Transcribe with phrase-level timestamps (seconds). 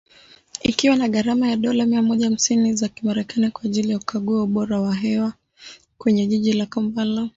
[0.63, 4.81] Ikiwa na gharama ya dola mia moja hamsini za kimerekani kwa ajili ya kukagua ubora
[4.81, 5.33] wa hewa
[5.97, 7.29] kwenye jiji la Kampala.